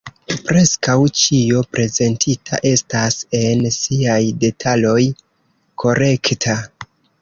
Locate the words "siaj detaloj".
3.79-5.01